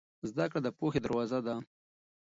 [0.29, 1.55] زده کړه د پوهې دروازه ده.